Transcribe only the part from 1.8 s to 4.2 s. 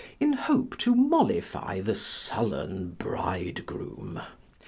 sullen bridegroom.